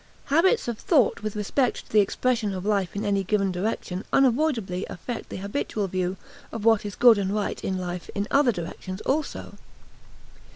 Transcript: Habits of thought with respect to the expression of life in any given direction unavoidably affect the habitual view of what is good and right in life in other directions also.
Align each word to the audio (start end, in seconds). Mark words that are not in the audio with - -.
Habits 0.33 0.67
of 0.67 0.79
thought 0.79 1.21
with 1.21 1.35
respect 1.35 1.85
to 1.85 1.91
the 1.91 1.99
expression 1.99 2.55
of 2.55 2.65
life 2.65 2.95
in 2.95 3.05
any 3.05 3.23
given 3.23 3.51
direction 3.51 4.03
unavoidably 4.11 4.83
affect 4.89 5.29
the 5.29 5.37
habitual 5.37 5.87
view 5.87 6.17
of 6.51 6.65
what 6.65 6.87
is 6.87 6.95
good 6.95 7.19
and 7.19 7.35
right 7.35 7.63
in 7.63 7.77
life 7.77 8.09
in 8.15 8.27
other 8.31 8.51
directions 8.51 9.01
also. 9.01 9.59